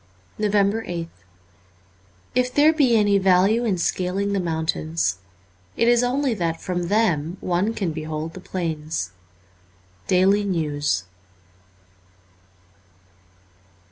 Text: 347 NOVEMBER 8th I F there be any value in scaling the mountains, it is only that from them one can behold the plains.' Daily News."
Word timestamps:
347 0.37 0.49
NOVEMBER 0.49 1.09
8th 1.13 1.25
I 2.35 2.39
F 2.47 2.53
there 2.55 2.73
be 2.73 2.97
any 2.97 3.19
value 3.19 3.63
in 3.65 3.77
scaling 3.77 4.33
the 4.33 4.39
mountains, 4.39 5.19
it 5.77 5.87
is 5.87 6.01
only 6.03 6.33
that 6.33 6.59
from 6.59 6.87
them 6.87 7.37
one 7.39 7.75
can 7.75 7.91
behold 7.91 8.33
the 8.33 8.39
plains.' 8.39 9.11
Daily 10.07 10.43
News." 10.43 11.03